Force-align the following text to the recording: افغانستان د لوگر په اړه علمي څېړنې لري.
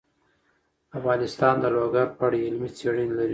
افغانستان 0.97 1.55
د 1.59 1.65
لوگر 1.75 2.07
په 2.17 2.23
اړه 2.27 2.37
علمي 2.45 2.69
څېړنې 2.77 3.13
لري. 3.19 3.29